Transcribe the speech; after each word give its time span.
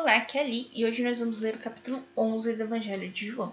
Olá, 0.00 0.24
Ali 0.40 0.70
e 0.72 0.86
hoje 0.86 1.02
nós 1.02 1.18
vamos 1.18 1.40
ler 1.40 1.56
o 1.56 1.58
capítulo 1.58 2.00
11 2.16 2.54
do 2.54 2.62
Evangelho 2.62 3.10
de 3.10 3.26
João. 3.26 3.52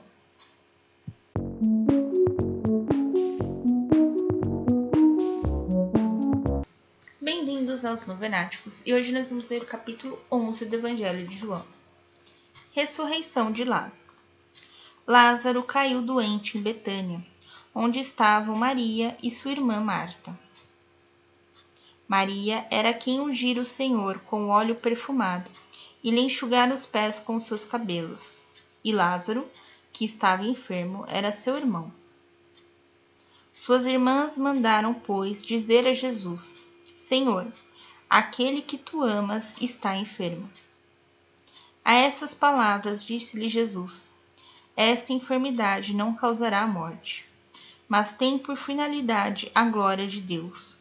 Bem-vindos 7.19 7.83
aos 7.83 8.05
Novenáticos 8.05 8.83
e 8.85 8.93
hoje 8.93 9.11
nós 9.11 9.31
vamos 9.31 9.49
ler 9.49 9.63
o 9.63 9.65
capítulo 9.65 10.19
11 10.31 10.67
do 10.67 10.75
Evangelho 10.75 11.27
de 11.27 11.35
João. 11.35 11.65
Ressurreição 12.73 13.51
de 13.51 13.63
Lázaro. 13.63 14.13
Lázaro 15.07 15.63
caiu 15.63 16.03
doente 16.03 16.59
em 16.59 16.61
Betânia, 16.61 17.25
onde 17.73 17.99
estavam 17.99 18.55
Maria 18.55 19.17
e 19.21 19.31
sua 19.31 19.51
irmã 19.51 19.79
Marta. 19.79 20.37
Maria 22.07 22.67
era 22.69 22.93
quem 22.93 23.19
ungira 23.19 23.59
o 23.59 23.65
Senhor 23.65 24.19
com 24.19 24.49
óleo 24.49 24.75
perfumado 24.75 25.49
e 26.05 26.11
lhe 26.11 26.21
enxugar 26.21 26.71
os 26.71 26.85
pés 26.85 27.19
com 27.19 27.39
seus 27.39 27.65
cabelos. 27.65 28.43
E 28.83 28.91
Lázaro, 28.91 29.49
que 29.91 30.05
estava 30.05 30.43
enfermo, 30.43 31.03
era 31.07 31.31
seu 31.31 31.57
irmão. 31.57 31.91
Suas 33.51 33.87
irmãs 33.87 34.37
mandaram, 34.37 34.93
pois, 34.93 35.43
dizer 35.43 35.87
a 35.87 35.93
Jesus: 35.93 36.61
Senhor, 36.95 37.51
aquele 38.07 38.61
que 38.61 38.77
tu 38.77 39.01
amas 39.01 39.59
está 39.59 39.97
enfermo. 39.97 40.47
A 41.83 41.95
essas 41.95 42.35
palavras 42.35 43.03
disse-lhe 43.03 43.49
Jesus: 43.49 44.11
Esta 44.77 45.11
enfermidade 45.11 45.91
não 45.91 46.13
causará 46.13 46.61
a 46.61 46.67
morte, 46.67 47.25
mas 47.89 48.13
tem 48.13 48.37
por 48.37 48.55
finalidade 48.55 49.51
a 49.55 49.65
glória 49.65 50.07
de 50.07 50.21
Deus. 50.21 50.77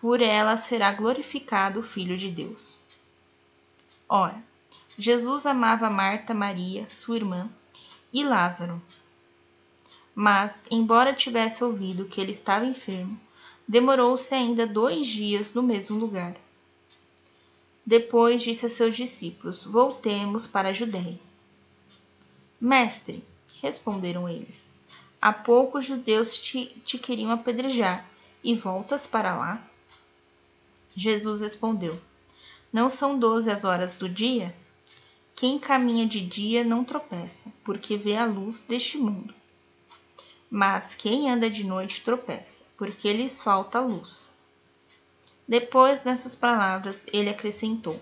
Por 0.00 0.22
ela 0.22 0.56
será 0.56 0.94
glorificado 0.94 1.80
o 1.80 1.82
Filho 1.82 2.16
de 2.16 2.30
Deus. 2.30 2.80
Ora, 4.12 4.42
Jesus 4.98 5.46
amava 5.46 5.88
Marta, 5.88 6.34
Maria, 6.34 6.88
sua 6.88 7.14
irmã, 7.14 7.48
e 8.12 8.24
Lázaro. 8.24 8.82
Mas, 10.12 10.64
embora 10.68 11.14
tivesse 11.14 11.62
ouvido 11.62 12.06
que 12.06 12.20
ele 12.20 12.32
estava 12.32 12.66
enfermo, 12.66 13.20
demorou-se 13.68 14.34
ainda 14.34 14.66
dois 14.66 15.06
dias 15.06 15.54
no 15.54 15.62
mesmo 15.62 15.96
lugar. 15.96 16.34
Depois 17.86 18.42
disse 18.42 18.66
a 18.66 18.68
seus 18.68 18.96
discípulos: 18.96 19.64
Voltemos 19.64 20.44
para 20.44 20.70
a 20.70 20.72
Judéia. 20.72 21.20
Mestre, 22.60 23.24
responderam 23.62 24.28
eles, 24.28 24.68
há 25.22 25.32
pouco 25.32 25.78
os 25.78 25.84
judeus 25.86 26.34
te, 26.34 26.66
te 26.84 26.98
queriam 26.98 27.30
apedrejar 27.30 28.04
e 28.42 28.56
voltas 28.56 29.06
para 29.06 29.36
lá? 29.36 29.64
Jesus 30.96 31.40
respondeu: 31.40 32.09
não 32.72 32.88
são 32.88 33.18
doze 33.18 33.50
as 33.50 33.64
horas 33.64 33.96
do 33.96 34.08
dia? 34.08 34.54
Quem 35.34 35.58
caminha 35.58 36.06
de 36.06 36.20
dia 36.20 36.62
não 36.62 36.84
tropeça, 36.84 37.52
porque 37.64 37.96
vê 37.96 38.16
a 38.16 38.26
luz 38.26 38.62
deste 38.62 38.98
mundo. 38.98 39.34
Mas 40.50 40.94
quem 40.94 41.30
anda 41.30 41.48
de 41.48 41.64
noite 41.64 42.02
tropeça, 42.02 42.64
porque 42.76 43.12
lhes 43.12 43.42
falta 43.42 43.78
a 43.78 43.82
luz. 43.82 44.32
Depois 45.48 46.00
dessas 46.00 46.34
palavras, 46.34 47.06
ele 47.12 47.30
acrescentou: 47.30 48.00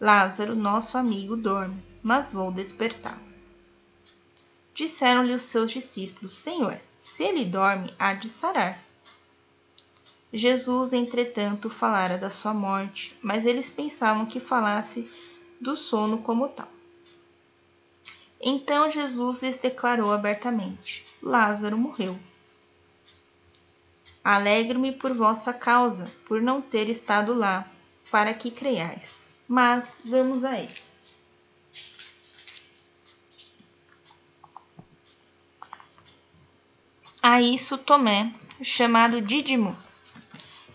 Lázaro, 0.00 0.54
nosso 0.54 0.96
amigo, 0.98 1.36
dorme, 1.36 1.82
mas 2.02 2.32
vou 2.32 2.50
despertá-lo. 2.50 3.26
Disseram-lhe 4.74 5.34
os 5.34 5.42
seus 5.42 5.70
discípulos: 5.70 6.34
Senhor, 6.34 6.80
se 6.98 7.22
ele 7.22 7.44
dorme, 7.44 7.94
há 7.98 8.14
de 8.14 8.28
sarar. 8.28 8.85
Jesus, 10.36 10.92
entretanto, 10.92 11.70
falara 11.70 12.18
da 12.18 12.28
sua 12.28 12.52
morte, 12.52 13.16
mas 13.22 13.46
eles 13.46 13.70
pensavam 13.70 14.26
que 14.26 14.38
falasse 14.38 15.10
do 15.58 15.74
sono 15.74 16.18
como 16.18 16.46
tal. 16.48 16.68
Então 18.38 18.90
Jesus 18.90 19.42
lhes 19.42 19.58
declarou 19.58 20.12
abertamente: 20.12 21.06
Lázaro 21.22 21.78
morreu. 21.78 22.18
Alegro-me 24.22 24.92
por 24.92 25.14
vossa 25.14 25.54
causa, 25.54 26.12
por 26.26 26.42
não 26.42 26.60
ter 26.60 26.90
estado 26.90 27.32
lá, 27.32 27.66
para 28.10 28.34
que 28.34 28.50
creiais. 28.50 29.26
Mas 29.48 30.02
vamos 30.04 30.44
a 30.44 30.58
ele. 30.58 30.74
A 37.22 37.40
isso 37.40 37.78
Tomé, 37.78 38.34
chamado 38.62 39.20
Dídimo, 39.20 39.76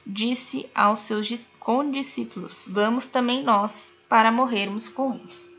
disse 0.06 0.69
aos 0.73 1.00
seus 1.00 1.29
condiscípulos: 1.59 2.66
Vamos 2.67 3.07
também 3.07 3.44
nós, 3.44 3.94
para 4.09 4.31
morrermos 4.31 4.88
com 4.88 5.13
ele. 5.13 5.51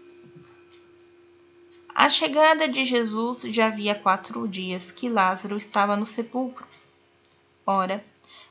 A 1.94 2.08
chegada 2.08 2.68
de 2.68 2.84
Jesus 2.84 3.42
já 3.42 3.66
havia 3.66 3.94
quatro 3.94 4.48
dias 4.48 4.90
que 4.90 5.08
Lázaro 5.08 5.56
estava 5.56 5.96
no 5.96 6.06
sepulcro. 6.06 6.66
Ora, 7.66 8.04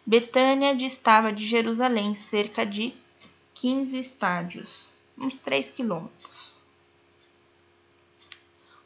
Betânia 0.06 0.76
distava 0.76 1.34
de 1.34 1.46
Jerusalém 1.46 2.16
cerca 2.16 2.66
de 2.66 2.94
quinze 3.54 4.00
estádios, 4.00 4.92
uns 5.18 5.38
três 5.38 5.70
quilômetros. 5.70 6.56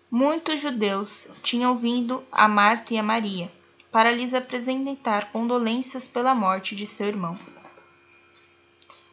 Muitos 0.10 0.62
judeus 0.62 1.28
tinham 1.44 1.78
vindo 1.78 2.24
a 2.32 2.48
Marta 2.48 2.94
e 2.94 2.98
a 2.98 3.04
Maria 3.04 3.52
para 3.96 4.12
lhes 4.12 4.34
apresentar 4.34 5.32
condolências 5.32 6.06
pela 6.06 6.36
morte 6.36 6.76
de 6.76 6.86
seu 6.86 7.08
irmão. 7.08 7.40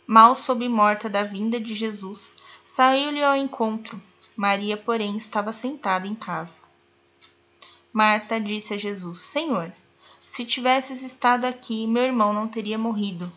Mal 0.04 0.34
soube 0.34 0.68
morta 0.68 1.08
da 1.08 1.22
vinda 1.22 1.60
de 1.60 1.72
Jesus, 1.72 2.34
saiu-lhe 2.64 3.22
ao 3.22 3.36
encontro. 3.36 4.02
Maria, 4.34 4.76
porém, 4.76 5.16
estava 5.16 5.52
sentada 5.52 6.08
em 6.08 6.16
casa. 6.16 6.56
Marta 7.92 8.40
disse 8.40 8.74
a 8.74 8.76
Jesus: 8.76 9.22
Senhor, 9.22 9.72
se 10.20 10.44
tivesses 10.44 11.00
estado 11.00 11.44
aqui, 11.44 11.86
meu 11.86 12.02
irmão 12.02 12.32
não 12.32 12.48
teria 12.48 12.76
morrido. 12.76 13.32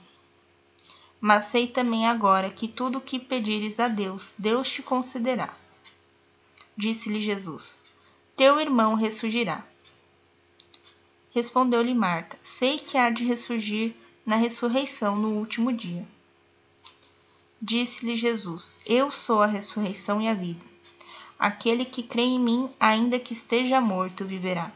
Mas 1.22 1.46
sei 1.46 1.68
também 1.68 2.08
agora 2.08 2.50
que 2.50 2.68
tudo 2.68 2.98
o 2.98 3.02
que 3.02 3.20
pedires 3.20 3.80
a 3.80 3.88
Deus, 3.88 4.34
Deus 4.36 4.68
te 4.68 4.82
concederá. 4.82 5.54
Disse-lhe 6.76 7.22
Jesus: 7.22 7.84
Teu 8.36 8.60
irmão 8.60 8.96
ressurgirá. 8.96 9.64
Respondeu-lhe 11.36 11.94
Marta: 11.94 12.40
Sei 12.42 12.80
que 12.80 12.98
há 12.98 13.10
de 13.10 13.26
ressurgir 13.26 13.94
na 14.26 14.38
ressurreição 14.38 15.18
no 15.18 15.34
último 15.34 15.74
dia. 15.74 16.08
Disse-lhe 17.62 18.16
Jesus: 18.16 18.80
Eu 18.86 19.12
sou 19.12 19.42
a 19.42 19.46
ressurreição 19.46 20.22
e 20.22 20.30
a 20.30 20.34
vida. 20.34 20.64
Aquele 21.38 21.84
que 21.84 22.02
crê 22.02 22.22
em 22.22 22.40
mim, 22.40 22.70
ainda 22.80 23.20
que 23.20 23.34
esteja 23.34 23.82
morto, 23.82 24.24
viverá. 24.24 24.72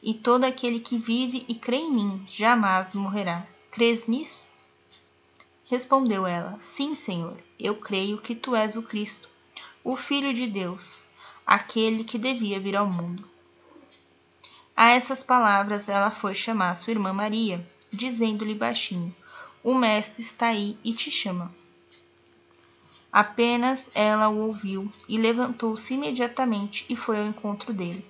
E 0.00 0.14
todo 0.14 0.44
aquele 0.44 0.78
que 0.78 0.96
vive 0.96 1.44
e 1.48 1.56
crê 1.56 1.78
em 1.78 1.92
mim, 1.92 2.24
jamais 2.28 2.94
morrerá. 2.94 3.44
Crês 3.72 4.06
nisso? 4.06 4.46
Respondeu 5.64 6.24
ela: 6.24 6.56
Sim, 6.60 6.94
Senhor, 6.94 7.36
eu 7.58 7.74
creio 7.74 8.18
que 8.18 8.36
tu 8.36 8.54
és 8.54 8.76
o 8.76 8.82
Cristo, 8.84 9.28
o 9.82 9.96
Filho 9.96 10.32
de 10.32 10.46
Deus, 10.46 11.02
aquele 11.44 12.04
que 12.04 12.16
devia 12.16 12.60
vir 12.60 12.76
ao 12.76 12.86
mundo. 12.86 13.31
A 14.76 14.90
essas 14.90 15.22
palavras 15.22 15.88
ela 15.88 16.10
foi 16.10 16.34
chamar 16.34 16.74
sua 16.74 16.92
irmã 16.92 17.12
Maria, 17.12 17.64
dizendo-lhe 17.92 18.54
baixinho: 18.54 19.14
O 19.62 19.74
mestre 19.74 20.22
está 20.22 20.46
aí 20.46 20.78
e 20.82 20.94
te 20.94 21.10
chama. 21.10 21.54
Apenas 23.12 23.90
ela 23.94 24.28
o 24.28 24.46
ouviu 24.46 24.90
e 25.06 25.18
levantou-se 25.18 25.92
imediatamente 25.92 26.86
e 26.88 26.96
foi 26.96 27.18
ao 27.18 27.26
encontro 27.26 27.74
dele. 27.74 28.04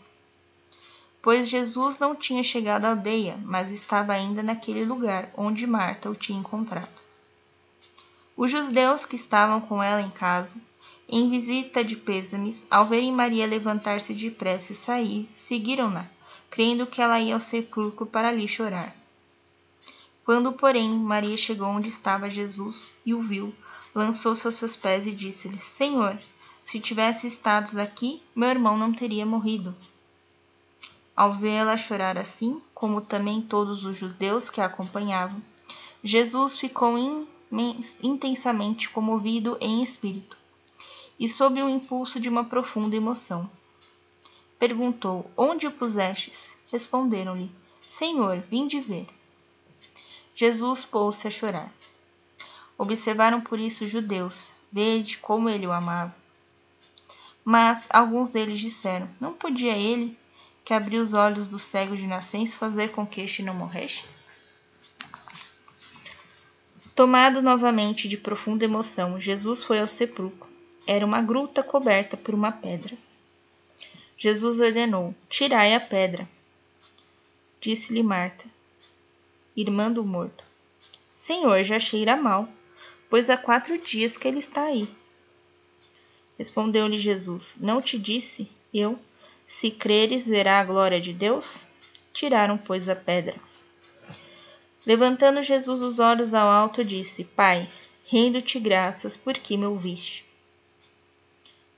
Pois 1.20 1.48
Jesus 1.48 1.98
não 1.98 2.14
tinha 2.14 2.42
chegado 2.42 2.84
à 2.84 2.90
aldeia, 2.90 3.36
mas 3.44 3.72
estava 3.72 4.12
ainda 4.12 4.42
naquele 4.42 4.84
lugar 4.84 5.32
onde 5.36 5.66
Marta 5.66 6.08
o 6.08 6.14
tinha 6.14 6.38
encontrado. 6.38 7.02
Os 8.36 8.50
judeus 8.50 9.04
que 9.04 9.16
estavam 9.16 9.60
com 9.60 9.82
ela 9.82 10.00
em 10.00 10.10
casa, 10.10 10.54
em 11.08 11.28
visita 11.28 11.84
de 11.84 11.96
pêsames, 11.96 12.64
ao 12.70 12.86
verem 12.86 13.12
Maria 13.12 13.46
levantar-se 13.46 14.14
depressa 14.14 14.72
e 14.72 14.76
sair, 14.76 15.28
seguiram-na 15.34 16.08
crendo 16.52 16.86
que 16.86 17.00
ela 17.00 17.18
ia 17.18 17.32
ao 17.32 17.40
sepulcro 17.40 18.04
para 18.04 18.28
ali 18.28 18.46
chorar. 18.46 18.94
Quando, 20.22 20.52
porém, 20.52 20.90
Maria 20.90 21.34
chegou 21.34 21.66
onde 21.66 21.88
estava 21.88 22.28
Jesus 22.28 22.92
e 23.06 23.14
o 23.14 23.22
viu, 23.22 23.54
lançou-se 23.94 24.46
aos 24.46 24.56
seus 24.56 24.76
pés 24.76 25.06
e 25.06 25.12
disse-lhe: 25.12 25.58
Senhor, 25.58 26.18
se 26.62 26.78
tivesse 26.78 27.26
estado 27.26 27.80
aqui, 27.80 28.22
meu 28.36 28.50
irmão 28.50 28.76
não 28.76 28.92
teria 28.92 29.24
morrido. 29.24 29.74
Ao 31.16 31.32
vê-la 31.32 31.78
chorar 31.78 32.18
assim, 32.18 32.60
como 32.74 33.00
também 33.00 33.40
todos 33.40 33.86
os 33.86 33.96
judeus 33.96 34.50
que 34.50 34.60
a 34.60 34.66
acompanhavam, 34.66 35.42
Jesus 36.04 36.58
ficou 36.58 36.96
intensamente 38.02 38.90
comovido 38.90 39.56
em 39.58 39.82
espírito 39.82 40.36
e 41.18 41.26
sob 41.26 41.62
o 41.62 41.68
impulso 41.68 42.20
de 42.20 42.28
uma 42.28 42.44
profunda 42.44 42.94
emoção. 42.94 43.48
Perguntou: 44.62 45.28
Onde 45.36 45.66
o 45.66 45.72
pusestes? 45.72 46.54
Responderam-lhe: 46.70 47.50
Senhor, 47.84 48.38
vim 48.48 48.68
de 48.68 48.78
ver. 48.78 49.08
Jesus 50.32 50.84
pôs-se 50.84 51.26
a 51.26 51.32
chorar. 51.32 51.74
Observaram 52.78 53.40
por 53.40 53.58
isso 53.58 53.84
os 53.84 53.90
judeus, 53.90 54.52
Vede 54.70 55.18
como 55.18 55.48
ele 55.48 55.66
o 55.66 55.72
amava. 55.72 56.14
Mas 57.44 57.88
alguns 57.90 58.30
deles 58.30 58.60
disseram: 58.60 59.08
Não 59.20 59.32
podia 59.32 59.76
ele, 59.76 60.16
que 60.64 60.72
abriu 60.72 61.02
os 61.02 61.12
olhos 61.12 61.48
do 61.48 61.58
cego 61.58 61.96
de 61.96 62.06
nascença, 62.06 62.56
fazer 62.56 62.92
com 62.92 63.04
que 63.04 63.20
este 63.20 63.42
não 63.42 63.54
morresse? 63.54 64.04
Tomado 66.94 67.42
novamente 67.42 68.06
de 68.06 68.16
profunda 68.16 68.64
emoção, 68.64 69.18
Jesus 69.18 69.64
foi 69.64 69.80
ao 69.80 69.88
sepulcro. 69.88 70.48
Era 70.86 71.04
uma 71.04 71.20
gruta 71.20 71.64
coberta 71.64 72.16
por 72.16 72.32
uma 72.32 72.52
pedra. 72.52 72.96
Jesus 74.22 74.60
ordenou: 74.60 75.12
Tirai 75.28 75.74
a 75.74 75.80
pedra. 75.80 76.28
Disse-lhe 77.60 78.04
Marta, 78.04 78.44
irmã 79.56 79.90
do 79.90 80.04
morto: 80.04 80.44
Senhor, 81.12 81.64
já 81.64 81.80
cheira 81.80 82.14
mal, 82.14 82.48
pois 83.10 83.28
há 83.28 83.36
quatro 83.36 83.76
dias 83.76 84.16
que 84.16 84.28
ele 84.28 84.38
está 84.38 84.66
aí. 84.66 84.88
Respondeu-lhe 86.38 86.98
Jesus: 86.98 87.58
Não 87.60 87.82
te 87.82 87.98
disse 87.98 88.48
eu, 88.72 88.96
se 89.44 89.72
creres, 89.72 90.28
verá 90.28 90.60
a 90.60 90.64
glória 90.64 91.00
de 91.00 91.12
Deus? 91.12 91.66
Tiraram, 92.12 92.56
pois, 92.56 92.88
a 92.88 92.94
pedra. 92.94 93.34
Levantando 94.86 95.42
Jesus 95.42 95.80
os 95.80 95.98
olhos 95.98 96.32
ao 96.32 96.46
alto, 96.46 96.84
disse: 96.84 97.24
Pai, 97.24 97.68
rendo-te 98.06 98.60
graças 98.60 99.16
porque 99.16 99.56
me 99.56 99.66
ouviste. 99.66 100.24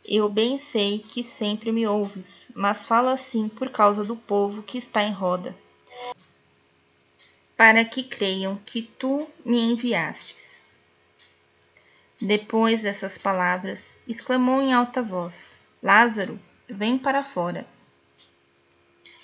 Eu 0.07 0.29
bem 0.29 0.59
sei 0.59 0.99
que 0.99 1.25
sempre 1.25 1.73
me 1.73 1.87
ouves, 1.87 2.49
mas 2.55 2.85
falo 2.85 3.09
assim 3.09 3.49
por 3.49 3.71
causa 3.71 4.05
do 4.05 4.15
povo 4.15 4.63
que 4.63 4.77
está 4.77 5.03
em 5.03 5.11
roda, 5.11 5.57
para 7.57 7.83
que 7.87 8.03
creiam 8.03 8.61
que 8.67 8.83
tu 8.83 9.27
me 9.43 9.59
enviastes. 9.59 10.63
Depois 12.21 12.83
dessas 12.83 13.17
palavras, 13.17 13.97
exclamou 14.07 14.61
em 14.61 14.75
alta 14.75 15.03
voz: 15.03 15.57
Lázaro, 15.83 16.39
vem 16.69 16.99
para 16.99 17.25
fora. 17.25 17.67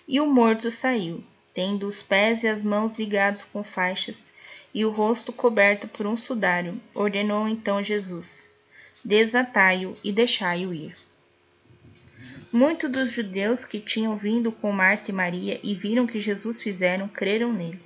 E 0.09 0.19
o 0.19 0.27
morto 0.27 0.71
saiu, 0.71 1.23
tendo 1.53 1.87
os 1.87 2.03
pés 2.03 2.43
e 2.43 2.49
as 2.49 2.63
mãos 2.63 2.99
ligados 2.99 3.45
com 3.45 3.63
faixas 3.63 4.33
e 4.73 4.85
o 4.85 4.91
rosto 4.91 5.31
coberto 5.31 5.87
por 5.89 6.07
um 6.07 6.17
sudário. 6.17 6.81
Ordenou 6.95 7.47
então 7.47 7.83
Jesus: 7.83 8.50
Desatai-o 9.05 9.95
e 10.05 10.13
deixai-o 10.13 10.75
ir. 10.75 10.95
Muitos 12.53 12.91
dos 12.91 13.13
judeus 13.13 13.65
que 13.65 13.79
tinham 13.79 14.17
vindo 14.17 14.51
com 14.51 14.73
Marta 14.73 15.11
e 15.11 15.15
Maria 15.15 15.61
e 15.63 15.75
viram 15.75 16.07
que 16.07 16.21
Jesus 16.21 16.61
fizeram 16.61 17.09
creram 17.09 17.53
nele. 17.53 17.81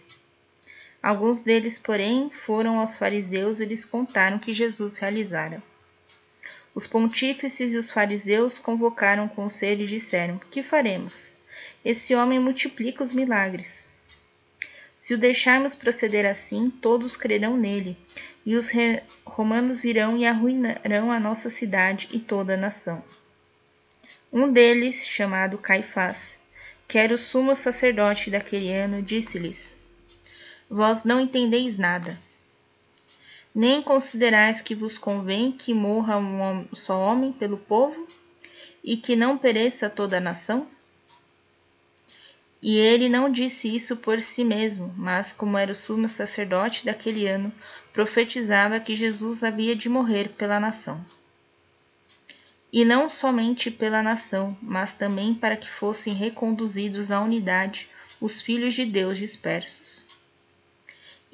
Alguns 1.03 1.41
deles, 1.41 1.79
porém, 1.79 2.31
foram 2.31 2.81
aos 2.81 2.97
fariseus 2.97 3.61
e 3.61 3.67
lhes 3.67 3.85
contaram 3.85 4.39
que 4.39 4.55
Jesus 4.55 4.97
realizara. 4.97 5.63
Os 6.75 6.87
pontífices 6.87 7.75
e 7.75 7.77
os 7.77 7.91
fariseus 7.91 8.59
convocaram 8.59 9.27
o 9.27 9.29
conselho 9.29 9.83
e 9.83 9.87
disseram: 9.87 10.41
Que 10.51 10.63
faremos? 10.63 11.31
Esse 11.85 12.15
homem 12.15 12.41
multiplica 12.41 13.05
os 13.05 13.13
milagres. 13.13 13.87
Se 14.97 15.13
o 15.13 15.19
deixarmos 15.19 15.75
proceder 15.77 16.25
assim, 16.25 16.71
todos 16.71 17.15
crerão 17.15 17.57
nele, 17.57 17.97
e 18.47 18.57
os 18.57 18.71
romanos 19.35 19.81
virão 19.81 20.17
e 20.17 20.25
arruinarão 20.25 21.11
a 21.11 21.19
nossa 21.19 21.51
cidade 21.51 22.09
e 22.13 22.21
toda 22.21 22.55
a 22.55 22.57
nação. 22.57 23.03
Um 24.33 24.51
deles, 24.51 25.09
chamado 25.09 25.59
Caifás, 25.59 26.39
que 26.87 26.99
era 26.99 27.13
o 27.13 27.19
sumo 27.19 27.57
sacerdote 27.57 28.31
daquele 28.31 28.73
ano, 28.73 29.03
disse-lhes: 29.03 29.77
vós 30.71 31.03
não 31.03 31.21
entendeis 31.21 31.77
nada. 31.77 32.17
Nem 33.53 33.83
considerais 33.83 34.63
que 34.63 34.73
vos 34.73 34.97
convém 34.97 35.51
que 35.51 35.75
morra 35.75 36.17
um 36.17 36.67
só 36.73 37.01
homem 37.01 37.33
pelo 37.33 37.59
povo 37.59 38.07
e 38.85 38.97
que 38.97 39.17
não 39.17 39.37
pereça 39.37 39.91
toda 39.91 40.19
a 40.19 40.21
nação? 40.21 40.69
E 42.67 42.79
ele 42.79 43.11
não 43.11 43.31
disse 43.31 43.69
isso 43.69 43.95
por 43.99 44.23
si 44.23 44.43
mesmo, 44.43 44.95
mas, 44.97 45.31
como 45.31 45.59
era 45.59 45.73
o 45.73 45.75
sumo 45.75 46.09
sacerdote 46.09 46.87
daquele 46.87 47.27
ano, 47.29 47.53
profetizava 47.93 48.81
que 48.81 48.97
Jesus 48.97 49.45
havia 49.45 49.77
de 49.77 49.87
morrer 49.87 50.31
pela 50.31 50.59
nação. 50.59 51.05
E 52.73 52.83
não 52.83 53.07
somente 53.07 53.71
pela 53.71 54.03
nação, 54.03 54.57
mas 54.63 54.95
também 54.95 55.35
para 55.35 55.59
que 55.59 55.69
fossem 55.69 56.15
reconduzidos 56.15 57.11
à 57.11 57.21
unidade 57.21 57.91
os 58.19 58.41
filhos 58.41 58.73
de 58.73 58.87
Deus 58.87 59.19
dispersos 59.19 60.03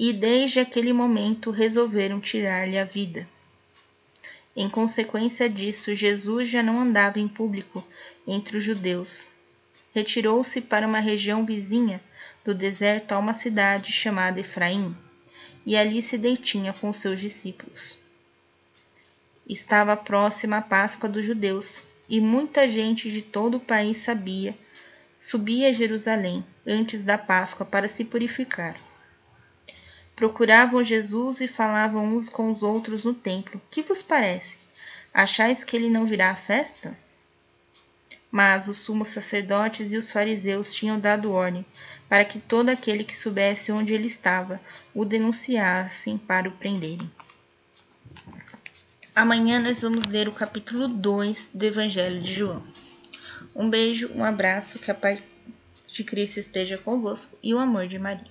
e 0.03 0.15
desde 0.15 0.59
aquele 0.59 0.95
momento 0.95 1.51
resolveram 1.51 2.19
tirar-lhe 2.21 2.79
a 2.79 2.85
vida. 2.85 3.29
Em 4.57 4.67
consequência 4.67 5.47
disso, 5.47 5.95
Jesus 5.95 6.49
já 6.49 6.63
não 6.63 6.81
andava 6.81 7.21
em 7.21 7.29
público 7.29 7.87
entre 8.27 8.57
os 8.57 8.65
judeus. 8.65 9.30
Retirou-se 9.95 10.61
para 10.61 10.87
uma 10.87 11.01
região 11.01 11.45
vizinha 11.45 12.01
do 12.45 12.55
deserto 12.55 13.13
a 13.13 13.19
uma 13.19 13.35
cidade 13.35 13.93
chamada 13.93 14.41
Efraim, 14.41 14.97
e 15.67 15.77
ali 15.77 16.03
se 16.03 16.17
detinha 16.17 16.73
com 16.73 16.93
seus 16.93 17.21
discípulos. 17.21 17.99
Estava 19.49 19.97
próxima 19.97 20.59
a 20.59 20.63
Páscoa 20.63 21.09
dos 21.09 21.25
judeus, 21.27 21.83
e 22.09 22.21
muita 22.21 22.69
gente 22.69 23.11
de 23.11 23.23
todo 23.23 23.57
o 23.57 23.61
país 23.61 23.99
sabia, 23.99 24.57
subia 25.19 25.69
a 25.69 25.73
Jerusalém 25.73 26.45
antes 26.67 27.05
da 27.05 27.19
Páscoa 27.19 27.67
para 27.67 27.89
se 27.89 28.05
purificar 28.05 28.77
procuravam 30.21 30.85
Jesus 30.85 31.41
e 31.41 31.49
falavam 31.49 32.05
uns 32.05 32.29
com 32.29 32.53
os 32.53 32.63
outros 32.63 33.05
no 33.05 33.15
templo: 33.15 33.59
Que 33.71 33.81
vos 33.81 34.03
parece? 34.03 34.55
Achais 35.15 35.65
que 35.65 35.75
ele 35.75 35.89
não 35.89 36.05
virá 36.05 36.31
à 36.31 36.37
festa? 36.37 36.95
Mas 38.31 38.69
os 38.69 38.79
sumos 38.79 39.09
sacerdotes 39.09 39.93
e 39.93 39.97
os 39.97 40.11
fariseus 40.11 40.73
tinham 40.73 41.01
dado 41.01 41.33
ordem 41.33 41.65
para 42.09 42.25
que 42.25 42.39
todo 42.39 42.69
aquele 42.69 43.05
que 43.05 43.15
soubesse 43.15 43.71
onde 43.73 43.95
ele 43.95 44.07
estava 44.07 44.61
o 44.95 45.05
denunciassem 45.05 46.19
para 46.19 46.49
o 46.49 46.53
prenderem. 46.53 47.11
Amanhã 49.15 49.61
nós 49.61 49.83
vamos 49.83 50.05
ler 50.05 50.29
o 50.29 50.33
capítulo 50.33 50.89
2 50.89 51.51
do 51.53 51.65
Evangelho 51.65 52.23
de 52.23 52.33
João. 52.33 52.63
Um 53.55 53.69
beijo, 53.69 54.11
um 54.15 54.25
abraço, 54.25 54.79
que 54.79 54.91
a 54.91 54.95
paz 54.95 55.21
de 55.89 56.05
Cristo 56.05 56.39
esteja 56.39 56.79
convosco 56.79 57.37
e 57.43 57.53
o 57.53 57.59
amor 57.59 57.87
de 57.87 57.99
Maria. 57.99 58.31